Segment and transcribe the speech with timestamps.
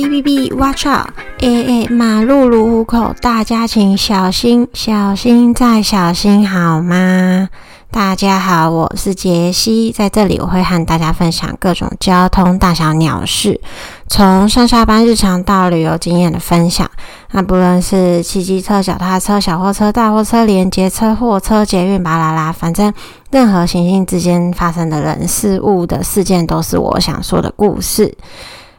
[0.00, 1.10] 哔哔哔，Watch out！
[1.40, 7.50] 哎哎，马路如虎口，大家请小心，小心再小心，好吗？
[7.90, 13.60] 大家好，我是杰西，在这里我会和大家分享各种交通大小鸟事，
[14.08, 16.90] 从上下班日常到旅游经验的分享。
[17.32, 22.90] 那不论是骑机车、脚踏车、小货车、大货车、连接车、货车、捷运、巴拉拉，反正
[23.30, 28.16] 任何行星之间发生的人事物的事件，都是我想说的故事。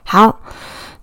[0.03, 0.35] 好，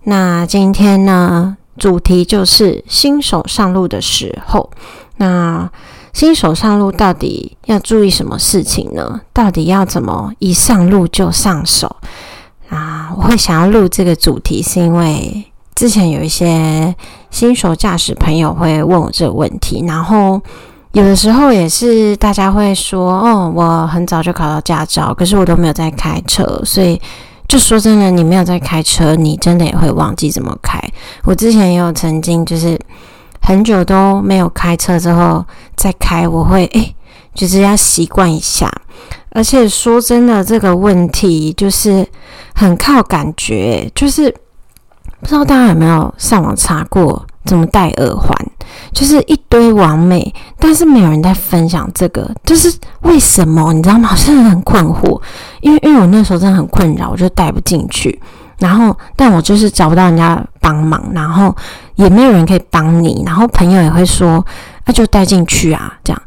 [0.03, 4.69] 那今天呢，主题就是新手上路的时候。
[5.17, 5.69] 那
[6.13, 9.21] 新手上路到底要注意什么事情呢？
[9.33, 11.95] 到底要怎么一上路就上手
[12.69, 13.13] 啊？
[13.15, 16.95] 我会想要录这个主题，是因为之前有一些
[17.29, 20.41] 新手驾驶朋友会问我这个问题，然后
[20.93, 26.99] 有的时候也是大家会说：“哦，我很早就考到驾照，可是我都没有在开车。”所以
[27.49, 30.79] 就说真的，你没有在开车，你真的也会忘记怎么开。
[31.25, 32.79] 我之前也有曾经就是。
[33.41, 35.43] 很久都没有开车之后
[35.75, 36.93] 再开，我会诶，
[37.33, 38.69] 就是要习惯一下。
[39.31, 42.05] 而且说真的，这个问题就是
[42.53, 44.29] 很靠感觉，就是
[45.21, 48.29] 不知道大家有没有上网查过怎么戴耳环，
[48.93, 53.73] 就是一堆完美，但是没有人在分享这个，就是为什么？
[53.73, 54.09] 你知道吗？
[54.09, 55.19] 好像很困惑，
[55.61, 58.21] 因为因为我那时候真的很困扰，我就戴不进去。
[58.59, 61.55] 然后，但我就是找不到人家帮忙，然后
[61.95, 64.45] 也没有人可以帮你，然后朋友也会说，
[64.85, 66.21] 那就戴进去啊，这样，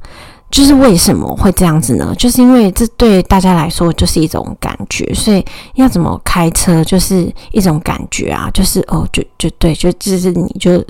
[0.51, 2.13] 就是为什么会这样子呢？
[2.19, 10.83] 就是因为这对大家来说就是一种感觉，所以要怎么开车就是一种感觉啊，就是哦，就就对，就就是你就。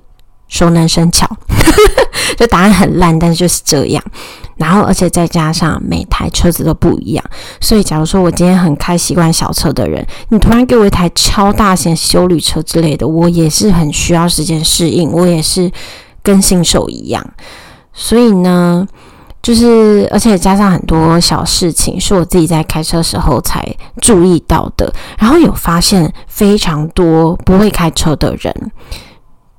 [0.52, 1.26] 熟能生巧，
[2.36, 4.04] 就答案很烂，但是就是这样。
[4.56, 7.24] 然后，而且再加上每台车子都不一样，
[7.58, 15.72] 所以假如说我今天很开习惯小车的人，你突然给我一台超大型修旅车之类的，我也是很需要时间适应，我也是
[16.22, 17.26] 跟新手一样。
[17.94, 18.86] 所以呢，
[19.42, 23.66] 就是而且加上很多小事情，是我自己在开车时候才
[24.02, 28.54] 注意到的，然后有发现非常多不会开车的人。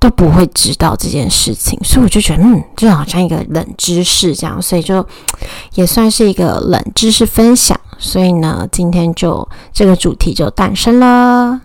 [0.04, 5.06] 都不会知道这件事情，所以我就觉得，嗯，就好像一个冷知识这样，所以就
[5.76, 7.80] 也算是一个冷知识分享。
[7.98, 11.58] 所以呢，今天就这个主题就诞生了。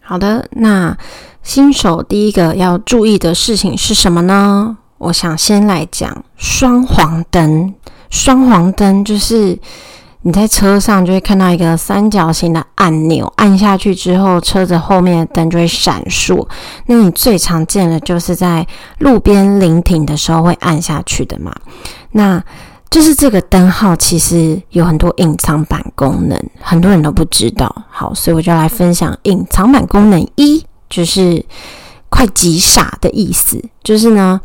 [0.00, 0.96] 好的，那
[1.42, 4.76] 新手第一个要注意的事情是什么呢？
[4.98, 7.74] 我想先来讲双黄灯。
[8.08, 9.58] 双黄灯就是。
[10.26, 16.44] 你在车上就会看到一个三角形的按钮，按下去之后，车子后面的灯就会闪烁。
[16.86, 18.66] 那你最常见的就是在
[18.98, 21.54] 路边临停的时候会按下去的嘛？
[22.10, 22.42] 那
[22.90, 27.72] 就是这个灯号其实有很多隐藏版功能，很多人都不知道。
[27.88, 31.46] 好，所以我就来分享隐藏版功能一，就是
[32.08, 33.62] 快急刹的意思。
[33.84, 34.40] 就是呢，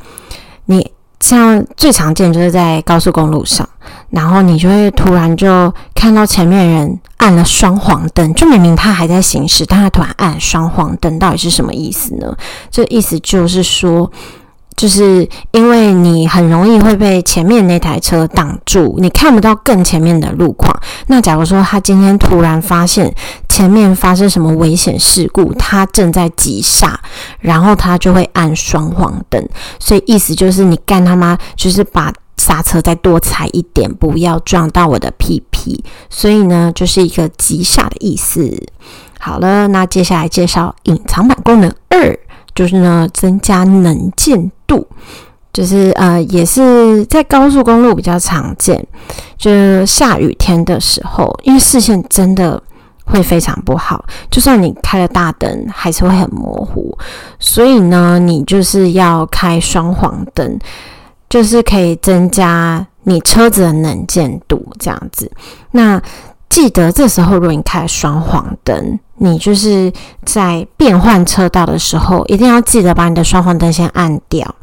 [0.66, 0.92] 你。
[1.24, 3.70] 像最常见就是在高速公路上，
[4.12, 12.36] 然后你就会突然就看到前面人按了双黄灯，就明明他还在行驶，但他突然按双黄灯，到底是什么意思呢？
[12.70, 14.12] 这意思就是说。
[14.78, 20.76] 就是因为你很容易会被前面那台车挡住，你看不到更前面的路况。
[21.06, 23.14] 那假如说他今天突然发现
[23.48, 27.00] 前面发生什么危险事故，他正在急刹，
[27.42, 29.46] 然后他就会按双黄灯。
[29.78, 32.12] 所以意思就是你干他妈就是把
[32.52, 35.82] 刹车再多踩一点，不要撞到我的屁屁。
[36.10, 38.68] 所以呢，就是一个急刹的意思。
[39.20, 42.20] 好了，那接下来介绍隐藏版功能二。
[42.54, 44.86] 就是呢，增加能见度，
[45.54, 48.86] 就是呃，也是在高速公路比较常见。
[49.38, 52.62] 就下雨天的时候，因为视线真的
[53.06, 56.98] 会非常不好，就算你开了大灯，还是会很模糊。
[57.40, 60.60] 所以呢，你就是要开双黄灯，
[61.32, 65.32] 就是可以增加你车子的能见度，这样子。
[65.72, 66.00] 那
[66.50, 69.90] 记得这时候，如果你开双黄灯，你就是
[70.26, 74.56] 在变换车道的时候，一定要记得把你的双黄灯先按掉，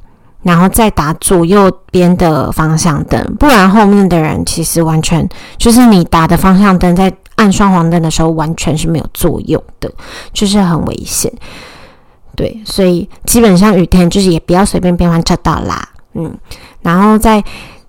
[0.42, 5.26] 然后再打左右边的方向灯，不然后面的人其实完全
[5.56, 9.90] 就是你打的方向灯在按双黄灯的时候完全是没有作用的，
[10.34, 11.32] 就是很危险。
[12.36, 15.88] 对，所以基本上雨天就是也不要随便变换车道啦。
[16.18, 16.38] 嗯，
[16.82, 17.42] 然后再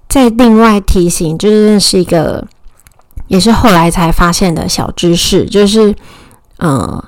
[0.08, 2.48] 再另外提醒，就是是一个。
[3.28, 5.94] 也是后来才发现的小知识，就是，
[6.58, 7.04] 呃，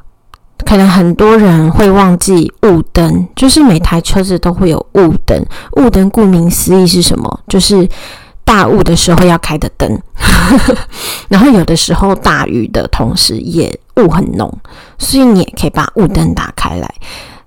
[0.63, 5.43] 可能很多人会忘记雾灯，就是每台车子都会有雾灯。
[5.77, 7.39] 雾灯顾名思义是什么？
[7.47, 7.89] 就是
[8.45, 9.99] 大雾的时候要开的灯，
[11.27, 14.55] 然后有的时候大雨的同时也雾很浓，
[14.99, 16.93] 所以你也可以把雾灯打开来。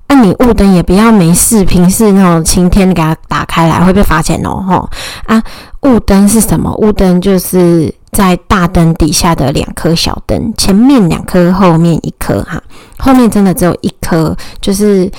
[0.09, 4.65] 那你雾灯也不要没事，平时那种晴天给它打开来会被罚钱哦。
[4.69, 4.89] 吼
[5.27, 5.43] 啊，
[5.83, 6.73] 雾灯是什么？
[6.79, 12.63] 雾灯就是在大灯底下的两颗小灯，前面两颗，后面一颗哈。
[12.99, 15.11] 后面真的只有一颗，就是。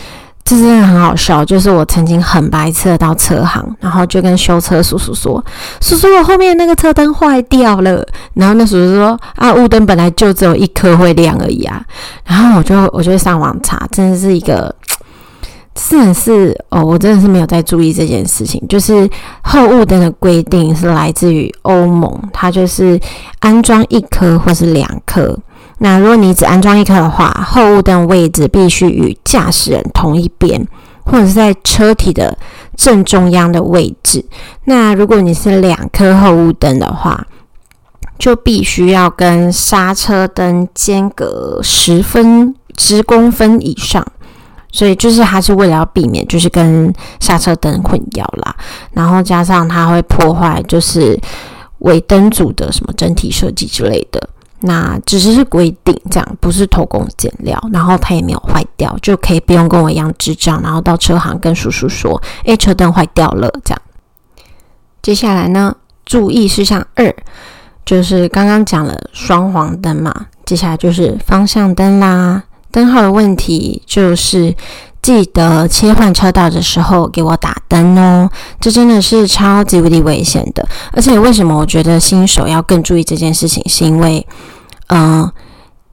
[0.45, 5.44] 这真的很好笑，就是我曾经很白痴的到车行，然后就跟修车叔叔说
[5.81, 11.83] ：“叔叔，我后面那个车灯坏掉了。”然后那叔叔说：“啊，雾灯本来就只有一颗会亮而已啊。”
[12.25, 14.74] 然后我就我就上网查，真的是一个，
[15.74, 18.63] 真的是哦，我真的是没有在注意这件事情。
[18.69, 19.09] 就是
[19.41, 23.00] 后雾灯的规定是来自于欧盟，它就是
[23.39, 25.36] 安装一颗或是两颗。
[25.80, 30.66] 那如果你只安装一颗的话，后雾灯位置必须与驾驶人同一边，
[31.06, 32.38] 或者是在车体的
[32.75, 34.24] 正中央的位置。
[34.63, 37.27] 那如果你是两颗后雾灯的话，
[38.18, 44.06] 就必须要跟刹车灯间隔十分十公分以上。
[44.72, 48.54] 所以就是它是为了要避免就是跟刹车灯混淆啦，
[48.92, 51.18] 然后加上它会破坏就是
[51.80, 54.30] 尾灯组的什么整体设计之类的。
[54.65, 63.81] 那只是是规定，这样不是偷工减料，然后它也没有坏掉，就可以不用跟我一样智障，然后到车行跟叔叔说：“诶，车灯坏掉了。”这样。
[65.01, 67.15] 接下来呢，注意事项二，
[67.85, 72.44] 就是刚刚讲了双黄灯嘛，接下来就是方向灯啦。
[72.71, 74.53] 灯号的问题就是
[75.01, 78.29] 记得切换车道的时候给我打灯哦，
[78.59, 80.67] 这真的是超级无敌危险的。
[80.91, 84.25] 而且为什么我觉得新手要更注意这件事情，是因为。
[84.90, 85.32] 嗯，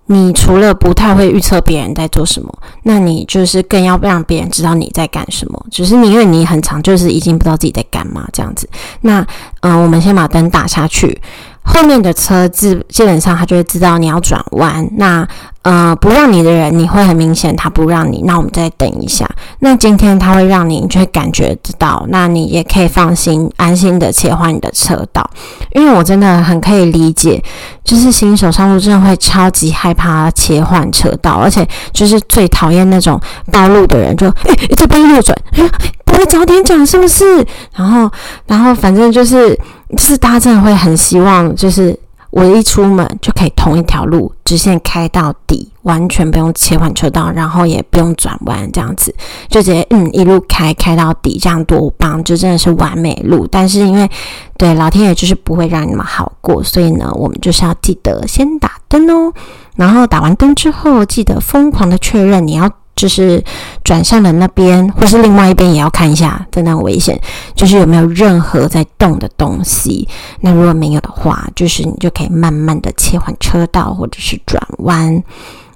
[0.07, 2.53] 你除了不太会预测别人在做什么，
[2.83, 5.67] 那你就是更要让别人知道你在干什么。
[5.71, 8.69] 只是你因为你很长，就是已经不知道自己在干嘛这样子。
[9.01, 9.27] 那
[9.61, 11.21] 嗯，我们先把灯打下去。
[11.65, 15.27] 后面的车子基本上他就会知道你要转弯，那
[15.63, 19.29] 呃不让你的人，你会很明显他不让你，那我们再等一下。
[19.61, 25.29] 那今天他会让你，你就会感觉得到，那你也可以放心安心的切换你的车道，
[25.75, 27.43] 因为我真的很可以理解，
[27.85, 33.21] 就是新手上路真的会超级害怕切换车道，而且就是最讨厌那种
[33.53, 35.69] 暴露的人，就哎这边右转，哎
[36.05, 37.47] 不会早点讲是不是？
[37.75, 38.11] 然后
[38.47, 39.59] 然后反正就是。
[39.95, 41.95] 就是大家真的会很希望，就是
[42.33, 49.15] 我一出门就可以同一条路直线开到底，完全不用切换车道，然后也不用转弯，这样子
[49.49, 53.47] 就直接嗯一路开开到底，这样多棒，就真的是完美路。
[53.47, 54.11] 但是因为
[54.57, 59.33] 对老天爷就是不会让你们好过，所以呢，我们就是要记得先打灯哦，
[59.77, 62.71] 然后打完灯之后，记得疯狂的确认你要。
[62.95, 63.43] 就是
[63.83, 67.19] 转向的那边，或是另外一边也要看一下，真的很危险。
[67.55, 70.07] 就是有没有任何在动的东西。
[70.41, 75.23] 那如果没有的话，就是你就可以慢慢的切换车道或者是转弯。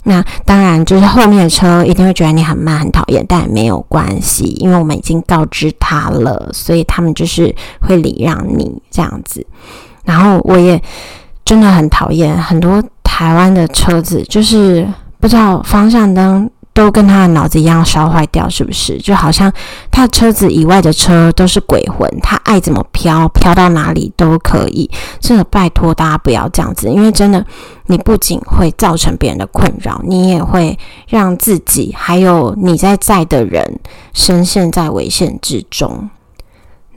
[0.05, 9.45] 那当然，就是后面的车一定会觉得你很慢、很讨厌，但也没有关系，因为我们已经告知他了，所以他们就是会礼让你这样子。
[10.05, 10.81] 然后我也
[11.45, 14.87] 真的很讨厌很多台湾的车子，就是
[15.19, 16.49] 不知道方向灯。
[16.77, 18.99] 都跟他的脑子一样烧坏掉，是不是？
[18.99, 19.51] 就好像
[19.91, 24.91] 他车子以外的车都是鬼魂，他爱怎么飘，飘到哪里都可以。
[25.19, 27.43] 真的，拜托大家不要这样子，因为真的，
[27.87, 33.81] 你不仅会造成别人的困扰，你也会让自己还有你在在的人
[34.13, 36.11] 深陷在危险之中。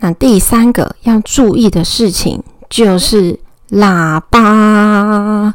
[0.02, 3.40] 那第三个要注意的事情就是
[3.72, 5.54] 喇叭。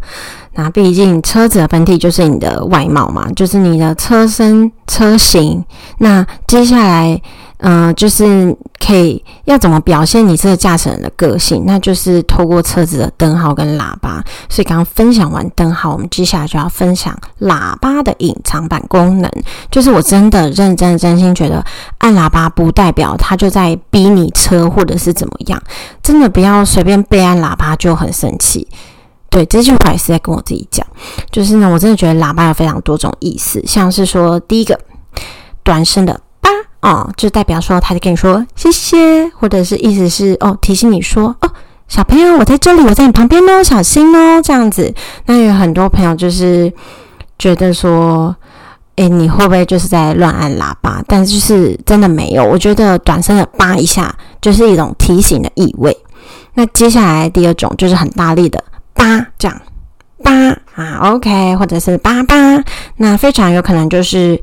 [0.56, 5.64] 那毕竟车子的本体就是你的外貌嘛，就是你的车身车型。
[5.98, 7.20] 那接下来，
[7.58, 11.64] 嗯，就是可以要怎么表现你这个驾驶人的个性？
[11.66, 14.22] 那就是透过车子的灯号跟喇叭。
[14.50, 19.30] 所以刚刚分享完灯号，我们接下来就要分享喇叭的隐藏版功能。
[19.70, 21.64] 就是我真的认真真心觉得，
[21.98, 25.62] 按喇叭不代表他就在逼你车或者是怎么样。
[26.02, 28.68] 真的不要随便被按喇叭就很生气。
[29.30, 30.86] 对这句话也是在跟我自己讲，
[31.32, 34.78] 就是呢，我真的觉得喇叭有非常多种意思，像是说第一个
[35.64, 36.20] 短声的
[36.86, 41.50] “”哦，就代表说他就跟你说谢谢，或者是意思是哦提醒你说哦
[41.88, 44.92] 小朋友我在这里，我在你旁边哦，小心哦这样子。
[45.26, 46.72] 那有很多朋友就是
[47.38, 48.34] 觉得说，
[48.96, 51.02] 诶，你会不会就是在乱按喇叭？
[51.06, 55.96] 但就是真的没有，我觉得短声的“叭”一下就是一种提醒的意味。
[56.54, 58.62] 那接下来第二种就是很大力的。
[58.94, 59.60] 叭这样，
[60.22, 60.32] 叭
[60.74, 62.34] 啊，OK，或者是叭叭，
[62.96, 64.40] 那非常有可能就是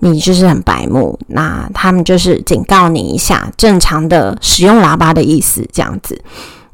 [0.00, 6.20] 你就是很白目，那他们就是警告你一下，正常的使用喇叭的意思这样子。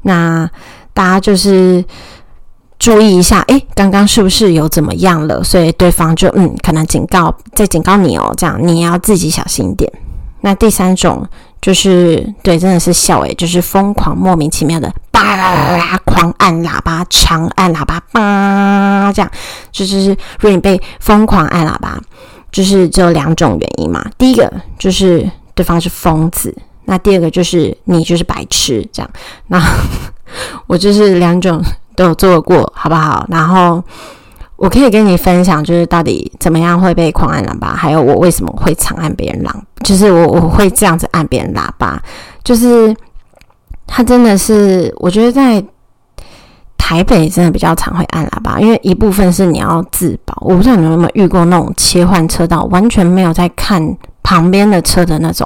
[0.01, 0.49] 那
[0.93, 1.83] 大家就是
[2.79, 5.43] 注意一下，诶，刚刚是不是有怎么样了？
[5.43, 9.91] 所以对方就嗯，可能警告再警告你哦，这样你要自己小心一点。
[10.41, 11.27] 那第三种
[11.59, 19.29] 就是对，真的是笑诶，就是疯狂莫名其妙的叭啦啦啦狂按喇叭，长按喇叭叭，这样
[19.71, 21.99] 就是如果你被疯狂按喇叭，
[22.51, 24.03] 就是只有两种原因嘛。
[24.17, 26.55] 第一个就是对方是疯子。
[26.89, 29.11] 那第二个就是你就是白痴这样，
[29.47, 29.61] 那
[30.67, 31.61] 我就是两种
[31.97, 33.25] 都有做过，好不好？
[33.29, 33.83] 然后
[34.55, 39.51] 我可以跟你分享，就是到底怎么样会被狂按喇叭，还有我为什么会常按别人喇，
[39.83, 42.01] 就是我我会这样子按别人喇叭，
[42.41, 42.95] 就是
[43.85, 45.61] 他真的是，我觉得在
[46.87, 55.45] 台北真的比较常会按喇叭，因为一部分是你要自保，我不知道你们有没有遇过那种切换车道完全没有在看旁边的车的那种。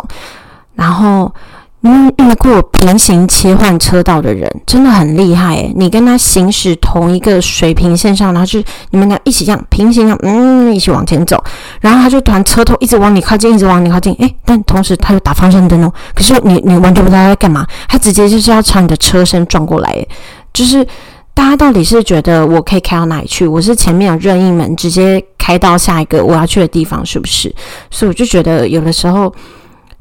[0.76, 1.34] 然后，
[1.82, 11.44] 因为遇过平行切换车道的人真的很厉害诶，你跟他行驶同一个水平线上，然后就你们俩一起这样平行，嗯，一起往前走。
[11.80, 14.14] 然后他就突然车头一直往你靠近，一直往你靠近。
[14.20, 15.92] 诶，但同时他又打方向灯哦。
[16.14, 20.08] 可是你你完全不知道他在干嘛，他直接就是要朝你的车身撞过来诶。
[20.54, 20.86] 就是
[21.34, 23.48] 大家到底是觉得我可以开到哪里去？
[23.48, 27.54] 我是前面有任意门，直接开到下一个我要去的地方，是不是？
[27.90, 29.34] 所以我就觉得有的时候。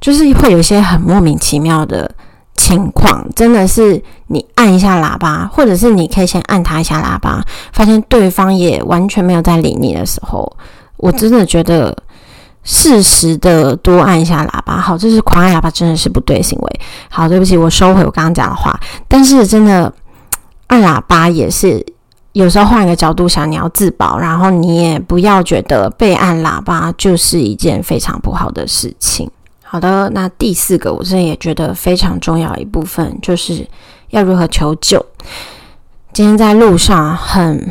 [0.01, 2.11] 就是会有一些很莫名其妙的
[2.57, 7.45] 情况，真的是你按一下喇叭，或者是你可以先按他一下喇叭，
[7.75, 10.51] 发现对方也完全没有在理你的时候，
[10.97, 11.95] 我真的觉得
[12.65, 14.81] 适时的多按一下喇叭。
[14.81, 16.81] 好，这是狂按喇叭真的是不对行为。
[17.11, 18.75] 好，对不起，我收回我刚刚讲的话。
[19.07, 19.93] 但是真的
[20.71, 21.85] 按喇叭也是
[22.33, 29.29] 有时候换一个角度想，你要自保，然后你也不要觉得被按喇叭就是一件非常不好的事情。
[29.65, 33.67] 好的，那第四个，我这也觉得非常重要一部分，就是
[34.11, 35.05] 要如何求救。
[36.13, 37.69] 今天在路上很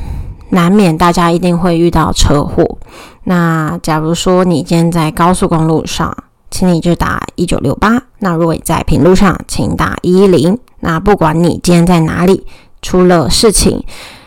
[0.50, 2.78] 难免，大家一定会遇到车祸。
[3.24, 6.14] 那假如说你今天在高速公路上，
[6.52, 8.02] 请你就打一九六八。
[8.20, 10.60] 那如果你在平路上，请打一一零。
[10.82, 12.46] 那不管你今天在哪里
[12.82, 13.84] 出了事情，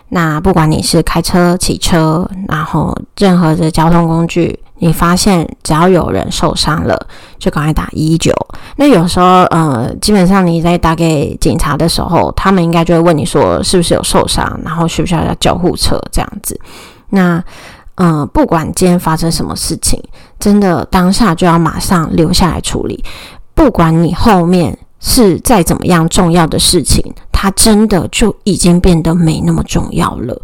[0.09, 4.59] 那不管你是开车、骑车，然后任何的交通工具。
[4.79, 7.07] 你发现只要有人受伤了，
[7.39, 8.35] 就赶快打一九。
[8.75, 16.59] 那有时候，呃，基本上你在打给警察的时候，他们应该就会问你说是不是有受伤，然后需不需要叫救护车这样子。
[17.11, 17.41] 那，
[17.95, 20.03] 嗯，不管今天发生什么事情，
[20.41, 23.05] 真的当下就要马上留下来处理。
[23.55, 30.41] 不管你后面是再怎么样重要的事情，它真的就已经变得没那么重要了。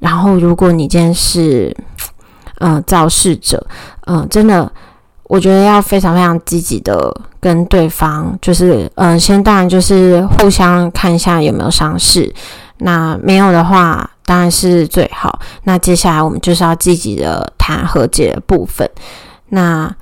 [0.00, 1.76] 然后，如果你今天是。
[2.60, 3.64] 嗯，肇事者，
[4.08, 4.68] 嗯，真的，
[5.28, 12.34] 我觉得要非常非常积极的跟对方，就是，嗯，先当然就是互相看一下有没有伤势，
[12.78, 15.38] 那没有的话，当然是最好。
[15.62, 18.90] 那接下来我们就是要积极的谈和解的部分。
[19.50, 19.94] 那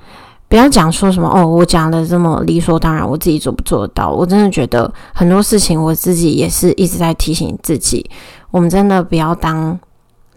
[0.47, 4.09] 不要讲说什么哦，我讲的这么理所当然，我自己做不做得到？
[4.11, 8.09] 我真的觉得很多事情，我自己也是一直在提醒自己，
[8.51, 9.79] 我们真的不要当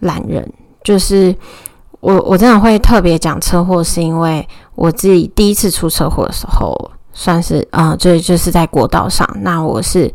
[0.01, 0.53] 懒人，
[0.83, 1.35] 就是。
[2.03, 6.75] 我我真的会特别讲车祸，是因为我自己第一次出车祸的时候，
[7.13, 9.29] 算是啊，就就是在国道上。
[9.43, 10.11] 那我是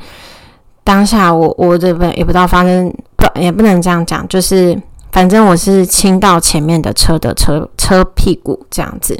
[0.84, 4.76] 当下我我这边也不知道发生不也不能这样讲，就是
[5.12, 9.16] 反正我是亲到前面的车的车车屁股这样子。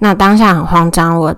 [0.00, 1.34] 那当下很慌张，我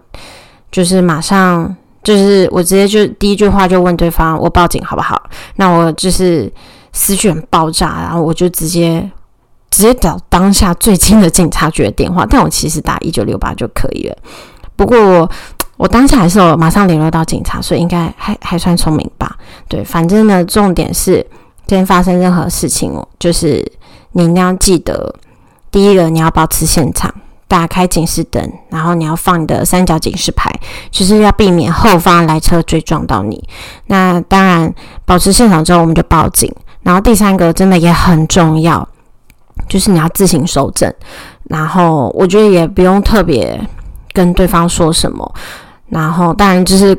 [0.72, 5.22] 就是马上就是我直接就第一句话就问对方：我报警好不好？
[5.56, 6.52] 那我就是
[6.92, 9.08] 思绪很爆炸，然后我就直接。
[9.74, 14.14] 直接找当下最近的警察局的电话，但我其实打一九六八就可以了。
[14.76, 15.30] 不过我
[15.78, 19.34] 我当下还是有马上联络到警察，所以应该还还算聪明吧。
[19.68, 21.26] 对，反正呢，重点是
[21.66, 23.66] 今天发生任何事情哦，就是
[24.10, 25.14] 你一定要记得，
[25.70, 27.10] 第一个你要保持现场，
[27.52, 30.50] 打开警示灯，然后你要放你的三角警示牌，
[30.90, 33.46] 就是要避免后方来车追撞到你。
[33.88, 36.50] 那当然，保持现场之后我们就报警。
[36.82, 38.88] 然后第三个真的也很重要。
[39.68, 40.90] 就是你要自行收证，
[41.44, 43.60] 然后我觉得也不用特别
[44.14, 45.34] 跟对方说什么，
[45.90, 46.96] 然后当然就是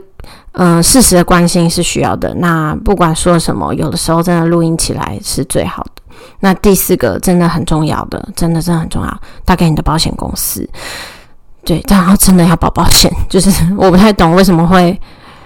[0.52, 2.32] 嗯，事实的关心是需要的。
[2.36, 6.03] 那不管说什么，有的时候真的录音起来是最好的。
[6.44, 10.70] 那第四个真的很重要的，真的真的很重要，打给你的保险公司。
[11.64, 13.10] 对，然后真的要保保险。
[13.30, 15.00] 就是我不太懂为什么会，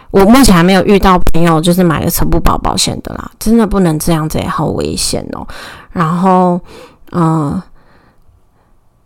[0.10, 5.48] 我目前还没有遇到朋友就是买了车不保保险的啦，真的不能这样子，也好危险哦。
[5.92, 6.60] 然后。
[7.14, 7.64] 嗯，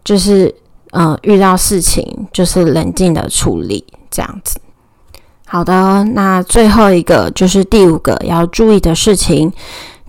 [0.03, 0.51] 就是
[0.91, 4.59] 嗯，遇到事情就是冷静的处理这样子。
[5.45, 9.53] 好的，那最后一个就是第五个要注意的事情，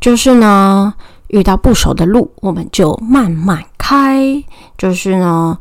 [0.00, 0.94] 就是呢，
[1.32, 4.42] 遇到不熟的路，我们就慢慢开。
[4.78, 5.58] 就是呢，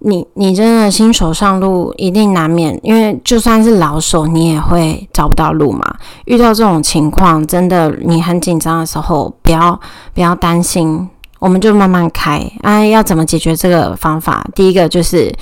[0.00, 5.84] 你你真的新手上路，一定难免，因为就算是老手，你也会找不到路嘛。
[6.24, 9.78] 遇到这种情况，真的你很紧张的时候，不要
[10.14, 11.08] 不要担心，
[11.38, 12.42] 我们就慢慢开。
[12.62, 14.44] 哎，要怎么解决这个方法？
[14.54, 15.32] 第一个就是，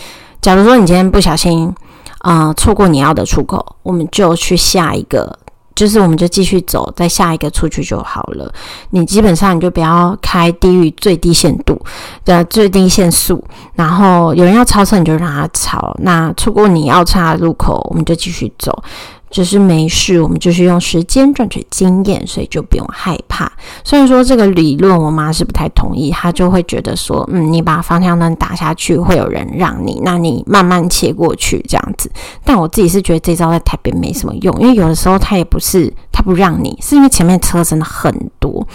[0.43, 1.75] 假如说你今天不小心。
[2.21, 5.39] 啊，错过你要的出口，我们就去下一个，
[5.77, 8.53] 就是我们就继续走，再下一个出去就好了。
[8.91, 11.81] 你基本上你就不要开低于最低限度
[12.25, 15.95] 的最低限速，然后有人要超车你就让他超。
[16.01, 18.83] 那错过你要插的路口，我们就继续走。
[19.29, 23.51] 就是没事，我们就是用时间赚取经验，所以就不用害怕。
[23.85, 32.11] 虽然说这个理论我妈是不太同意，她就会觉得说，嗯，你把方向灯打下去，会有人让你，那你慢慢切过去这样子。
[32.45, 38.67] 但我自己是觉得这招在台北没什么用，因为有的时候他也不是他不让你，是因为前面车真的很多，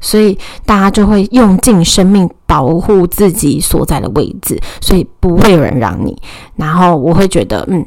[0.00, 6.16] 所以大家就会用尽生命保护自己所在的位置，所以不会有人让你。
[6.54, 7.84] 然后我会觉得，嗯。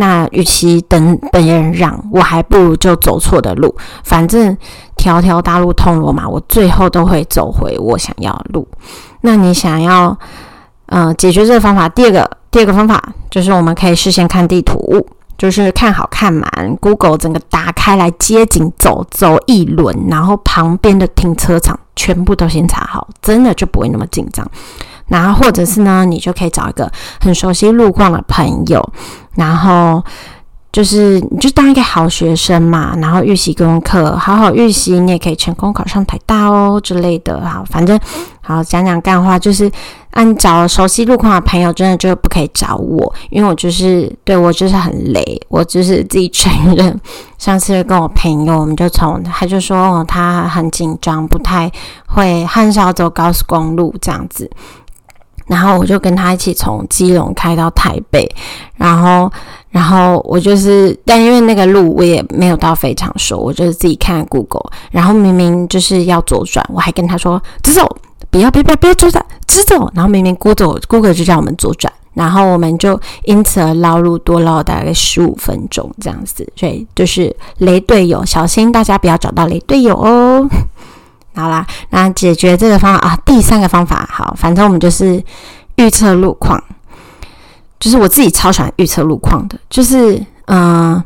[0.00, 3.76] 那与其等等人让，我还不如就走错的路。
[4.02, 4.56] 反正
[4.96, 8.66] 条条大路通罗马，我最后都会走回我想要的路。
[9.20, 10.18] 那你想要，
[10.86, 24.50] 呃，解决这个方法，第二个，第二个方法就是我们可以事先看地图，就是看好看满，Google 整个打开来街景走走一轮，然后旁边的停车场全部都先查好，真的就不会那么紧张。
[25.10, 26.90] 然后，或者是呢，你就可以找一个
[27.20, 28.82] 很熟悉路况的朋友，
[29.34, 30.02] 然后
[30.72, 37.44] 就是你就当一个好学生嘛，然后预习功课，好好预习，你也可以成功考上台大哦之类的。
[37.44, 37.98] 好，反正
[38.40, 39.70] 好讲讲干话，就是
[40.12, 47.00] 按找熟悉路况的朋友，真的就不可以找我，因为我就是对我就是很雷，我就是自己承认。
[47.36, 51.70] 上次跟我朋友，我们就从他就说哦他很紧张，不太
[52.06, 54.48] 会，很少走高速公路这样子。
[55.50, 58.24] 然后我就跟他一起从基隆开到台北，
[58.76, 59.28] 然后，
[59.70, 67.84] 然后我就是，但因为那个路我也没有到非常熟，我就是自己看 Google，然后明明就是要左转，我还跟他说直走，
[68.30, 69.90] 不要，不要，不要左转，直走。
[69.92, 80.48] 然后明明 Google Google 就叫我们左转，然后我们就因此而绕路多绕大概十五分钟这样子，所以就是雷队友，小心大家不要找到雷队友哦。
[81.34, 85.22] 好啦，那解决这个方法啊，第三个方法好，反正我们就是
[85.76, 86.62] 预测路况，
[87.78, 91.02] 就是我自己超喜欢预测路况的，就是嗯，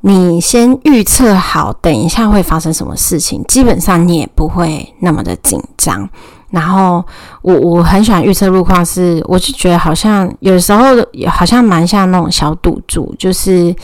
[0.00, 6.08] 你先预测好，等一下会发生什么事情，基本上你也不会那么的紧张。
[6.50, 7.04] 然后
[7.42, 10.82] 我我很喜欢预测路况，是我就觉得好像有时候
[11.28, 13.74] 好像蛮像那种小赌注，就是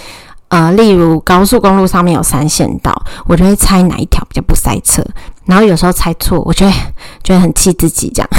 [0.54, 2.94] 呃，例如高速公路上面有三线道，
[3.26, 5.04] 我就会猜哪一条比较不塞车。
[5.46, 6.70] 然后有时候猜错，我觉得
[7.24, 8.30] 觉得很气自己，这样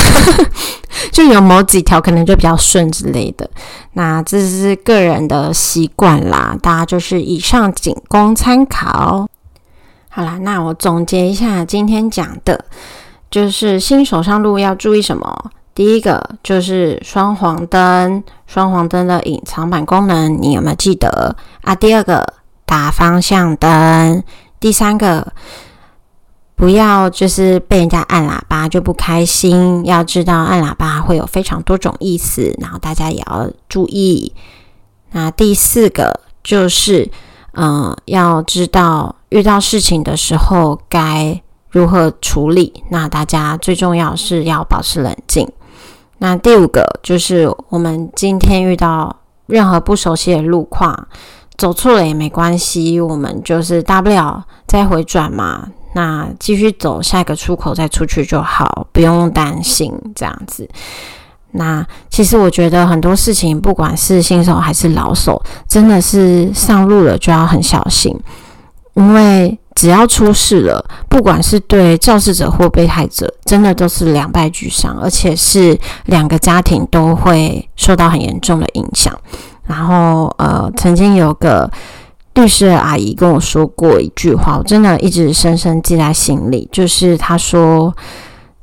[1.12, 3.50] 就有某几条可能就比较顺之类的。
[3.94, 9.28] 那这是个人的习惯啦，大家就是以上仅供参考。
[10.10, 12.64] 好啦，那我总结一下今天讲的，
[13.30, 15.52] 就是新手上路要注意什么？
[15.76, 21.76] 第一个就是双黄灯，双黄灯的隐藏版功能你有没有记得啊？
[21.76, 22.34] 第二个
[22.66, 24.24] 打方向灯，
[24.60, 25.34] 第三个。
[26.58, 34.34] 不要就是被人家按喇叭就不开心，要知道按喇叭会有非常多种意思，然后大家也要注意。
[35.12, 37.12] 那第四个就是，
[37.56, 42.86] 嗯，要知道遇到事情的时候该如何处理。
[42.90, 45.46] 那大家最重要是要保持冷静。
[46.26, 51.08] 那第五个就是，我们今天遇到任何不熟悉的路况，
[51.56, 55.68] 走错了也没关系，我们就是大不了再回转嘛。
[55.94, 60.68] 那继续走下一个出口再出去就好，不用担心这样子。
[61.52, 68.20] 那其实我觉得很多事情，不管是新手还是老手，真的是上路了就要很小心，
[68.96, 79.16] 因为只要出事了，不管是对肇事者或被害者，真的都是两败俱伤，而且是两个家庭都会受到很严重的影响。
[79.68, 81.70] 然后呃，曾经有个。
[82.36, 86.68] 律师阿姨跟我说过一句话，我真的一直深深记在心里。
[86.70, 87.96] 就是她说，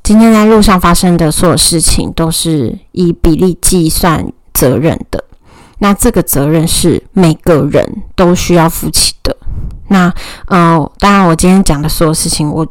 [0.03, 5.23] 今天在路上发生的所有事情都是以比例计算责任的。
[5.79, 9.35] 那这个责任是每个人都需要负起的。
[9.87, 10.13] 那
[10.47, 12.67] 呃，当然，我今天讲的所有事情，我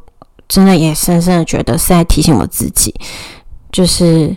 [0.48, 2.94] 真的也深深的觉得是在提醒我自己，
[3.70, 4.36] 就是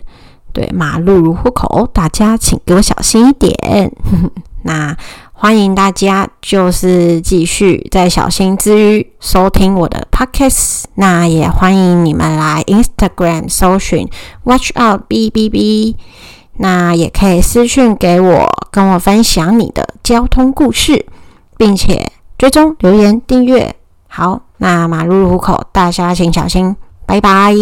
[0.52, 3.92] 对马路如虎口，大家请给我小心一点。
[4.64, 4.96] 那。
[5.38, 14.08] 欢迎大家就是继续在小心之余收听我的 podcast，那也欢迎你们来 Instagram 搜寻
[14.44, 15.96] Watch Out B B B，
[16.56, 21.04] 那也可以私讯给我，跟我分享你的交通故事，
[21.58, 23.74] 并且追踪留言订阅。
[24.08, 27.54] 好，那马路虎口大家请小心，拜拜。